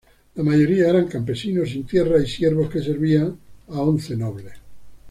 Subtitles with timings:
[0.33, 4.53] La mayoría eran campesinos sin tierra y siervos que servían a once nobles.